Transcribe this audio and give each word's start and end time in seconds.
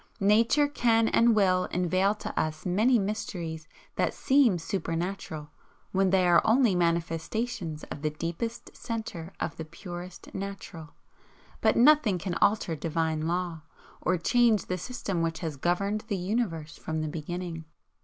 Nature 0.19 0.67
can 0.67 1.07
and 1.09 1.35
will 1.35 1.67
unveil 1.71 2.15
to 2.15 2.35
us 2.39 2.65
many 2.65 2.97
mysteries 2.97 3.67
that 3.97 4.15
seem 4.15 4.57
SUPER 4.57 4.95
natural, 4.95 5.51
when 5.91 6.09
they 6.09 6.25
are 6.27 6.41
only 6.43 6.73
manifestations 6.73 7.83
of 7.91 8.01
the 8.01 8.09
deepest 8.09 8.75
centre 8.75 9.31
of 9.39 9.57
the 9.57 9.63
purest 9.63 10.33
natural 10.33 10.95
but 11.61 11.75
nothing 11.77 12.17
can 12.17 12.33
alter 12.41 12.75
Divine 12.75 13.27
Law, 13.27 13.61
or 14.01 14.17
change 14.17 14.65
the 14.65 14.77
system 14.79 15.21
which 15.21 15.41
has 15.41 15.55
governed 15.55 16.05
the 16.07 16.17
Universe 16.17 16.77
from 16.79 17.01
the 17.01 17.07
beginning. 17.07 17.65